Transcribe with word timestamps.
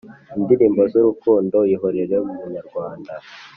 Indirimbo 0.37 0.81
z’urukundo: 0.91 1.57
Ihorere 1.73 2.15
munyarwana 2.37 3.11